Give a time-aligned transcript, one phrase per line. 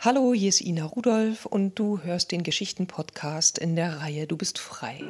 [0.00, 4.60] Hallo, hier ist Ina Rudolph und du hörst den Geschichten-Podcast in der Reihe Du bist
[4.60, 5.00] frei.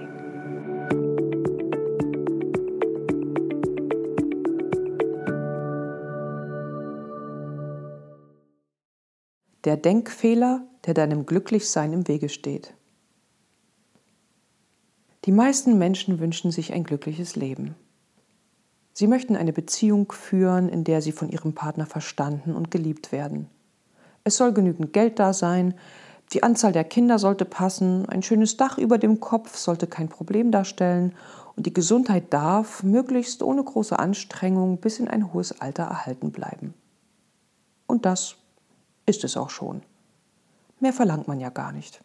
[9.65, 12.73] Der Denkfehler, der deinem Glücklichsein im Wege steht.
[15.27, 17.75] Die meisten Menschen wünschen sich ein glückliches Leben.
[18.95, 23.51] Sie möchten eine Beziehung führen, in der sie von ihrem Partner verstanden und geliebt werden.
[24.29, 25.73] Es soll genügend Geld da sein,
[26.35, 30.51] die Anzahl der Kinder sollte passen, ein schönes Dach über dem Kopf sollte kein Problem
[30.51, 31.15] darstellen
[31.57, 36.75] und die Gesundheit darf, möglichst ohne große Anstrengung, bis in ein hohes Alter erhalten bleiben.
[37.87, 38.37] Und das
[39.07, 39.81] ist es auch schon.
[40.79, 42.03] Mehr verlangt man ja gar nicht.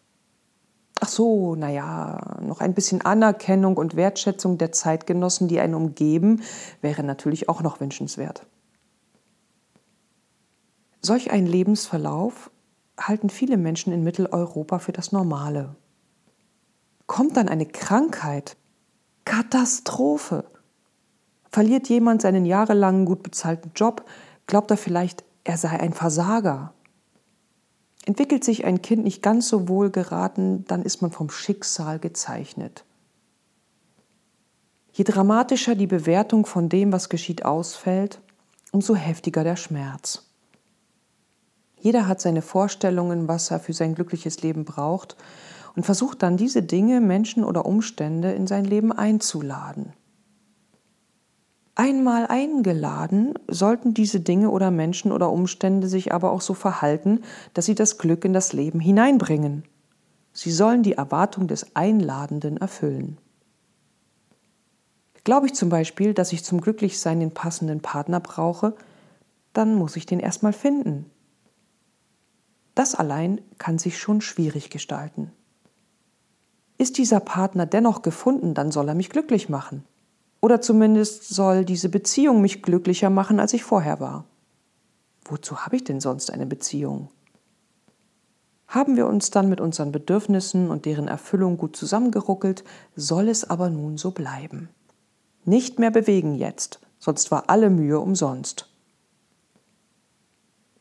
[1.00, 6.42] Ach so, naja, noch ein bisschen Anerkennung und Wertschätzung der Zeitgenossen, die einen umgeben,
[6.80, 8.46] wäre natürlich auch noch wünschenswert.
[11.04, 12.50] Solch einen Lebensverlauf
[12.98, 15.76] halten viele Menschen in Mitteleuropa für das Normale.
[17.06, 18.56] Kommt dann eine Krankheit,
[19.26, 20.46] Katastrophe.
[21.50, 24.06] Verliert jemand seinen jahrelangen gut bezahlten Job,
[24.46, 26.72] glaubt er vielleicht, er sei ein Versager.
[28.06, 32.86] Entwickelt sich ein Kind nicht ganz so wohl geraten, dann ist man vom Schicksal gezeichnet.
[34.94, 38.22] Je dramatischer die Bewertung von dem, was geschieht, ausfällt,
[38.72, 40.30] umso heftiger der Schmerz.
[41.84, 45.16] Jeder hat seine Vorstellungen, was er für sein glückliches Leben braucht
[45.76, 49.92] und versucht dann diese Dinge, Menschen oder Umstände in sein Leben einzuladen.
[51.74, 57.20] Einmal eingeladen, sollten diese Dinge oder Menschen oder Umstände sich aber auch so verhalten,
[57.52, 59.64] dass sie das Glück in das Leben hineinbringen.
[60.32, 63.18] Sie sollen die Erwartung des Einladenden erfüllen.
[65.22, 68.74] Glaube ich zum Beispiel, dass ich zum Glücklichsein den passenden Partner brauche,
[69.52, 71.10] dann muss ich den erstmal finden.
[72.74, 75.30] Das allein kann sich schon schwierig gestalten.
[76.76, 79.84] Ist dieser Partner dennoch gefunden, dann soll er mich glücklich machen.
[80.40, 84.24] Oder zumindest soll diese Beziehung mich glücklicher machen, als ich vorher war.
[85.24, 87.08] Wozu habe ich denn sonst eine Beziehung?
[88.66, 92.64] Haben wir uns dann mit unseren Bedürfnissen und deren Erfüllung gut zusammengeruckelt,
[92.96, 94.68] soll es aber nun so bleiben.
[95.44, 98.73] Nicht mehr bewegen jetzt, sonst war alle Mühe umsonst.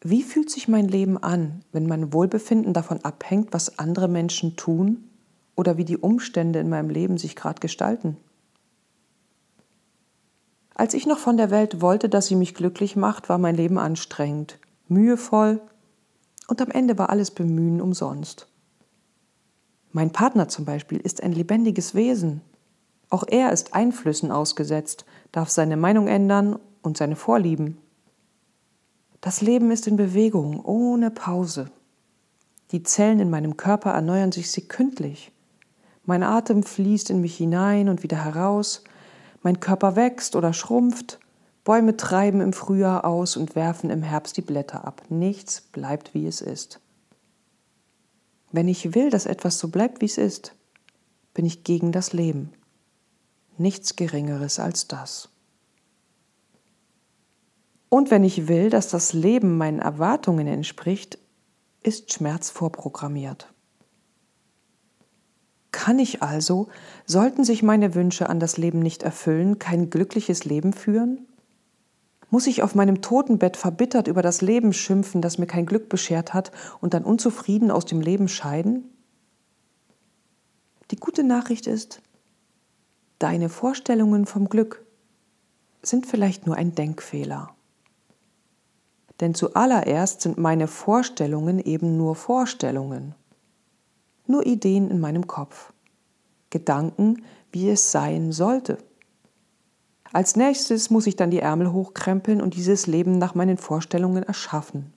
[0.06, 5.10] Wie fühlt sich mein Leben an, wenn mein Wohlbefinden davon abhängt, was andere Menschen tun
[5.56, 8.18] oder wie die Umstände in meinem Leben sich gerade gestalten?
[10.76, 13.78] Als ich noch von der Welt wollte, dass sie mich glücklich macht, war mein Leben
[13.78, 14.60] anstrengend,
[14.90, 15.62] mühevoll
[16.50, 18.48] und am Ende war alles Bemühen umsonst.
[19.94, 22.42] Mein Partner zum Beispiel ist ein lebendiges Wesen.
[23.10, 27.78] Auch er ist Einflüssen ausgesetzt, darf seine Meinung ändern und seine Vorlieben.
[29.24, 31.72] Das Leben ist in Bewegung, ohne Pause.
[32.74, 35.32] Die Zellen in meinem Körper erneuern sich sekündlich.
[36.04, 38.84] Mein Atem fließt in mich hinein und wieder heraus.
[39.42, 41.20] Mein Körper wächst oder schrumpft.
[41.64, 45.04] Bäume treiben im Frühjahr aus und werfen im Herbst die Blätter ab.
[45.08, 46.82] Nichts bleibt, wie es ist.
[48.52, 50.54] Wenn ich will, dass etwas so bleibt, wie es ist,
[51.34, 52.52] bin ich gegen das Leben.
[53.58, 55.30] Nichts Geringeres als das.
[57.94, 61.20] Und wenn ich will, dass das Leben meinen Erwartungen entspricht,
[61.84, 63.54] ist Schmerz vorprogrammiert.
[65.72, 66.70] Kann ich also,
[67.06, 71.28] sollten sich meine Wünsche an das Leben nicht erfüllen, kein glückliches Leben führen?
[72.32, 76.34] Muss ich auf meinem Totenbett verbittert über das Leben schimpfen, das mir kein Glück beschert
[76.34, 76.52] hat,
[76.82, 78.90] und dann unzufrieden aus dem Leben scheiden?
[80.90, 82.02] Die gute Nachricht ist,
[83.20, 84.84] deine Vorstellungen vom Glück
[85.84, 87.56] sind vielleicht nur ein Denkfehler.
[89.24, 93.16] Denn zuallererst sind meine Vorstellungen eben nur Vorstellungen,
[94.28, 95.72] nur Ideen in meinem Kopf,
[96.50, 98.80] Gedanken, wie es sein sollte.
[100.12, 104.92] Als nächstes muss ich dann die Ärmel hochkrempeln und dieses Leben nach meinen Vorstellungen erschaffen.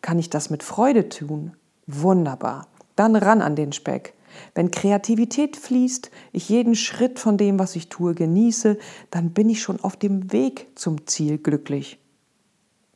[0.00, 1.56] Kann ich das mit Freude tun?
[1.88, 2.68] Wunderbar.
[2.94, 4.14] Dann ran an den Speck.
[4.54, 8.78] Wenn Kreativität fließt, ich jeden Schritt von dem, was ich tue, genieße,
[9.10, 11.98] dann bin ich schon auf dem Weg zum Ziel glücklich.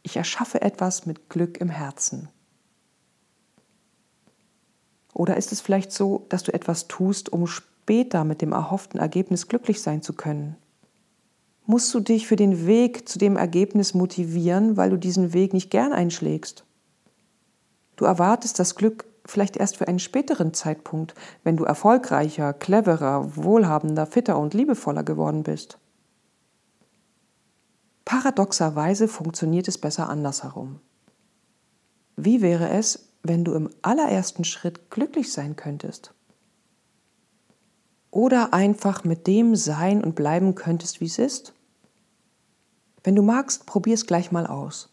[0.07, 2.29] Ich erschaffe etwas mit Glück im Herzen.
[5.13, 9.49] Oder ist es vielleicht so, dass du etwas tust, um später mit dem erhofften Ergebnis
[9.49, 10.55] glücklich sein zu können?
[11.65, 15.73] Musst du dich für den Weg zu dem Ergebnis motivieren, weil du diesen Weg nicht
[15.73, 16.65] gern einschlägst?
[17.97, 24.07] Du erwartest das Glück vielleicht erst für einen späteren Zeitpunkt, wenn du erfolgreicher, cleverer, wohlhabender,
[24.07, 25.81] fitter und liebevoller geworden bist.
[28.07, 30.79] Paradoxerweise funktioniert es besser andersherum.
[32.15, 36.15] Wie wäre es, wenn du im allerersten Schritt glücklich sein könntest?
[38.13, 41.53] Oder einfach mit dem sein und bleiben könntest, wie es ist?
[43.03, 44.89] Wenn du magst, probier es gleich mal aus.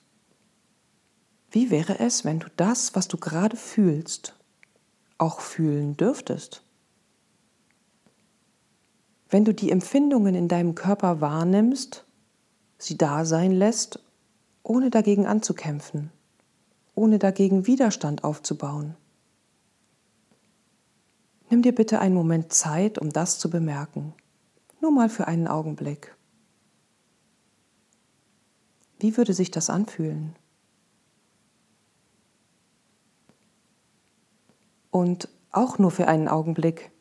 [1.51, 4.36] Wie wäre es, wenn du das, was du gerade fühlst,
[5.19, 6.63] auch fühlen dürftest?
[9.30, 12.07] Wenn du die Empfindungen in deinem Körper wahrnimmst,
[12.85, 14.00] sie da sein lässt,
[14.63, 16.12] ohne dagegen anzukämpfen,
[16.95, 18.95] ohne dagegen Widerstand aufzubauen.
[21.50, 24.13] Nimm dir bitte einen Moment Zeit, um das zu bemerken,
[24.81, 26.15] nur mal für einen Augenblick.
[29.00, 30.35] Wie würde sich das anfühlen?
[34.89, 36.91] Und auch nur für einen Augenblick.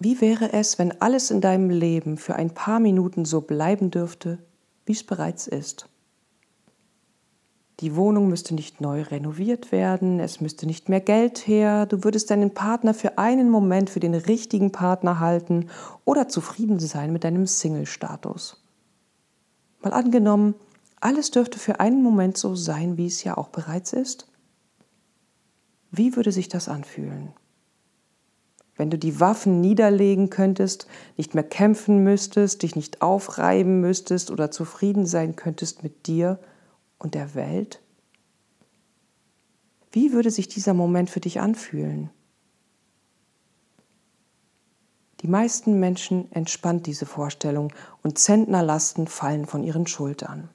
[0.00, 4.38] Wie wäre es, wenn alles in deinem Leben für ein paar Minuten so bleiben dürfte,
[4.86, 5.88] wie es bereits ist?
[7.80, 12.30] Die Wohnung müsste nicht neu renoviert werden, es müsste nicht mehr Geld her, du würdest
[12.30, 15.68] deinen Partner für einen Moment für den richtigen Partner halten
[16.04, 18.62] oder zufrieden sein mit deinem Single-Status.
[19.82, 20.54] Mal angenommen,
[21.00, 24.28] alles dürfte für einen Moment so sein, wie es ja auch bereits ist.
[25.90, 27.32] Wie würde sich das anfühlen?
[28.76, 34.50] Wenn du die Waffen niederlegen könntest, nicht mehr kämpfen müsstest, dich nicht aufreiben müsstest oder
[34.50, 36.40] zufrieden sein könntest mit dir
[36.98, 37.80] und der Welt?
[39.92, 42.10] Wie würde sich dieser Moment für dich anfühlen?
[45.20, 47.72] Die meisten Menschen entspannt diese Vorstellung
[48.02, 50.50] und Zentnerlasten fallen von ihren Schultern.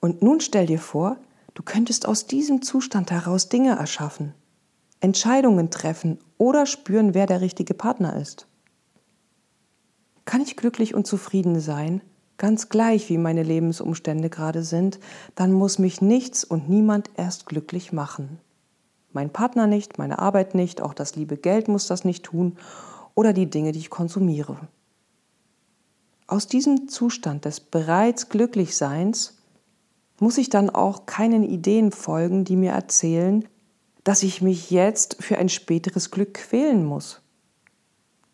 [0.00, 1.16] Und nun stell dir vor,
[1.54, 4.34] Du könntest aus diesem Zustand heraus Dinge erschaffen,
[5.00, 8.46] Entscheidungen treffen oder spüren, wer der richtige Partner ist.
[10.24, 12.02] Kann ich glücklich und zufrieden sein,
[12.36, 15.00] ganz gleich wie meine Lebensumstände gerade sind,
[15.34, 18.38] dann muss mich nichts und niemand erst glücklich machen.
[19.12, 22.56] Mein Partner nicht, meine Arbeit nicht, auch das liebe Geld muss das nicht tun
[23.14, 24.56] oder die Dinge, die ich konsumiere.
[26.26, 29.38] Aus diesem Zustand des bereits Glücklichseins
[30.20, 33.48] muss ich dann auch keinen Ideen folgen, die mir erzählen,
[34.04, 37.20] dass ich mich jetzt für ein späteres Glück quälen muss.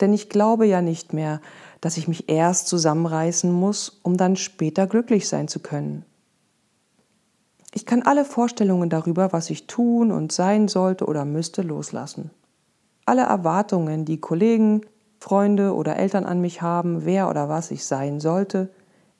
[0.00, 1.40] Denn ich glaube ja nicht mehr,
[1.80, 6.04] dass ich mich erst zusammenreißen muss, um dann später glücklich sein zu können.
[7.72, 12.30] Ich kann alle Vorstellungen darüber, was ich tun und sein sollte oder müsste, loslassen.
[13.04, 14.80] Alle Erwartungen, die Kollegen,
[15.20, 18.70] Freunde oder Eltern an mich haben, wer oder was ich sein sollte,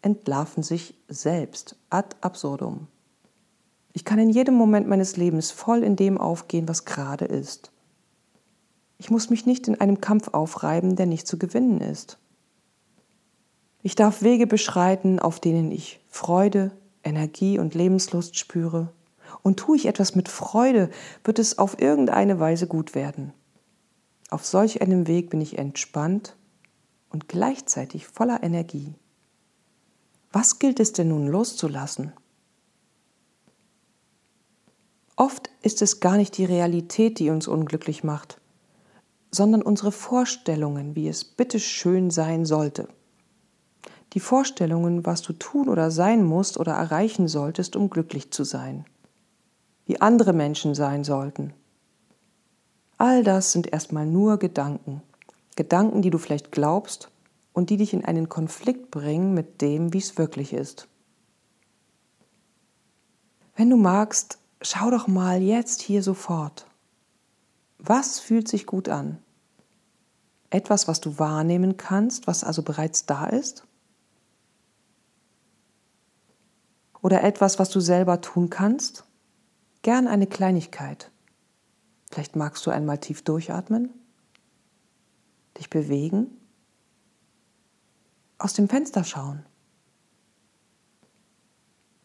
[0.03, 2.87] entlarven sich selbst ad absurdum.
[3.97, 7.73] Ich kann in jedem Moment meines Lebens voll in dem aufgehen, was gerade ist.
[8.99, 12.19] Ich muss mich nicht in einem Kampf aufreiben, der nicht zu gewinnen ist.
[13.83, 16.73] Ich darf Wege beschreiten, auf denen ich Freude,
[17.05, 18.93] Energie und Lebenslust spüre.
[19.43, 20.91] Und tue ich etwas mit Freude,
[21.25, 23.33] wird es auf irgendeine Weise gut werden.
[24.29, 26.37] Auf solch einem Weg bin ich entspannt
[27.09, 28.95] und gleichzeitig voller Energie.
[30.33, 32.13] Was gilt es denn nun loszulassen?
[35.17, 38.39] Oft ist es gar nicht die Realität, die uns unglücklich macht,
[39.31, 42.89] sondern unsere Vorstellungen, wie es bitte schön sein sollte.
[44.13, 48.85] Die Vorstellungen, was du tun oder sein musst oder erreichen solltest, um glücklich zu sein.
[49.87, 51.55] Wie andere Menschen sein sollten.
[52.99, 55.03] All das sind erstmal nur Gedanken.
[55.55, 57.11] Gedanken, die du vielleicht glaubst
[57.55, 60.89] und die dich in einen Konflikt bringen mit dem, wie es wirklich ist.
[63.55, 66.67] Wenn du magst, schau doch mal jetzt hier sofort.
[67.79, 69.19] Was fühlt sich gut an?
[70.51, 73.67] Etwas, was du wahrnehmen kannst, was also bereits da ist?
[77.03, 79.05] Oder etwas, was du selber tun kannst?
[79.83, 81.11] Gern eine Kleinigkeit.
[82.11, 83.91] Vielleicht magst du einmal tief durchatmen,
[85.59, 86.29] dich bewegen
[88.39, 89.45] aus dem Fenster schauen.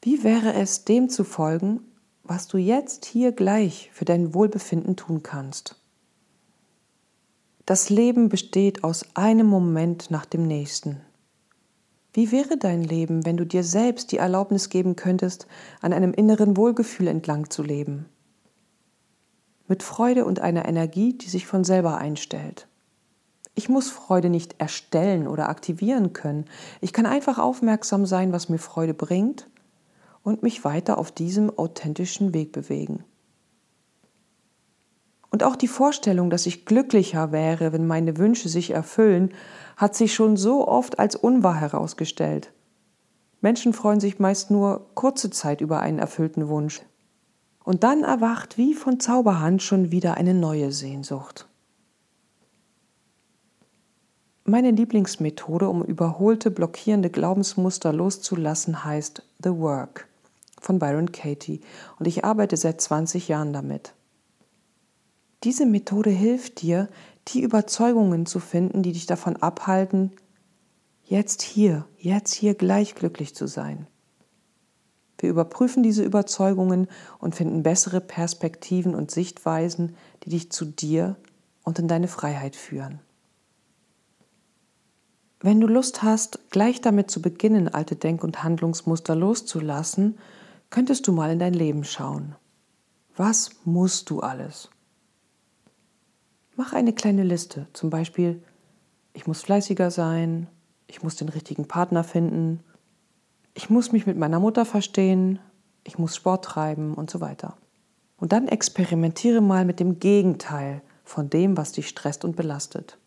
[0.02, 1.91] Wie wäre es, dem zu folgen,
[2.24, 5.76] was du jetzt hier gleich für dein Wohlbefinden tun kannst?
[7.66, 11.02] Das Leben besteht aus einem Moment nach dem nächsten.
[12.14, 15.48] Wie wäre dein Leben, wenn du dir selbst die Erlaubnis geben könntest,
[15.82, 18.08] an einem inneren Wohlgefühl entlang zu leben?
[19.68, 22.68] Mit Freude und einer Energie, die sich von selber einstellt.
[23.56, 26.46] Ich muss Freude nicht erstellen oder aktivieren können.
[26.82, 29.48] Ich kann einfach aufmerksam sein, was mir Freude bringt
[30.24, 33.04] und mich weiter auf diesem authentischen Weg bewegen.
[35.32, 39.34] Und auch die Vorstellung, dass ich glücklicher wäre, wenn meine Wünsche sich erfüllen,
[39.78, 42.52] hat sich schon so oft als unwahr herausgestellt.
[43.40, 46.82] Menschen freuen sich meist nur kurze Zeit über einen erfüllten Wunsch.
[47.64, 51.48] Und dann erwacht wie von Zauberhand schon wieder eine neue Sehnsucht.
[54.44, 60.11] Meine Lieblingsmethode, um überholte, blockierende Glaubensmuster loszulassen, heißt The Work
[60.62, 61.60] von Byron Katie
[62.00, 63.94] und ich arbeite seit 20 Jahren damit.
[65.44, 66.88] Diese Methode hilft dir,
[67.28, 70.12] die Überzeugungen zu finden, die dich davon abhalten,
[71.04, 73.88] jetzt hier, jetzt hier gleich glücklich zu sein.
[75.18, 76.88] Wir überprüfen diese Überzeugungen
[77.20, 81.16] und finden bessere Perspektiven und Sichtweisen, die dich zu dir
[81.64, 83.00] und in deine Freiheit führen.
[85.40, 90.18] Wenn du Lust hast, gleich damit zu beginnen, alte Denk- und Handlungsmuster loszulassen,
[90.72, 92.36] könntest du mal in dein Leben schauen.
[93.16, 94.70] Was musst du alles?
[96.56, 98.42] Mach eine kleine Liste, zum Beispiel,
[99.14, 100.48] ich muss fleißiger sein,
[100.88, 102.62] ich muss den richtigen Partner finden,
[103.54, 105.40] ich muss mich mit meiner Mutter verstehen,
[105.84, 107.58] ich muss Sport treiben und so weiter.
[108.18, 112.98] Und dann experimentiere mal mit dem Gegenteil von dem, was dich stresst und belastet.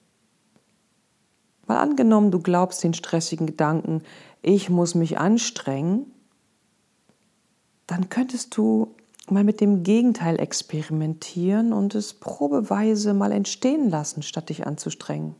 [1.66, 4.02] Mal angenommen, du glaubst den stressigen Gedanken,
[4.42, 6.12] ich muss mich anstrengen,
[7.86, 8.94] dann könntest du
[9.30, 15.34] mal mit dem Gegenteil experimentieren und es probeweise mal entstehen lassen, statt dich anzustrengen.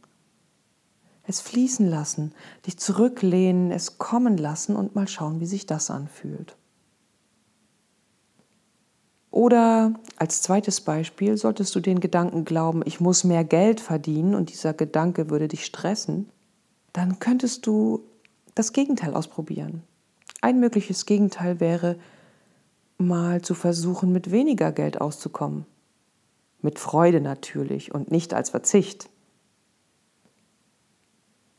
[1.27, 2.33] Es fließen lassen,
[2.67, 6.57] dich zurücklehnen, es kommen lassen und mal schauen, wie sich das anfühlt.
[9.31, 14.51] Oder als zweites Beispiel solltest du den Gedanken glauben, ich muss mehr Geld verdienen und
[14.51, 16.29] dieser Gedanke würde dich stressen,
[16.93, 18.05] dann könntest du
[18.55, 19.83] das Gegenteil ausprobieren.
[20.41, 21.97] Ein mögliches Gegenteil wäre,
[23.07, 25.67] mal zu versuchen, mit weniger Geld auszukommen.
[26.61, 29.09] Mit Freude natürlich und nicht als Verzicht.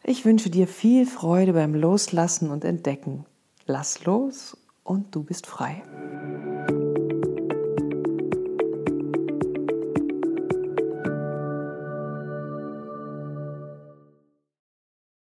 [0.03, 3.25] Ich wünsche dir viel Freude beim Loslassen und Entdecken.
[3.65, 5.81] Lass los und du bist frei.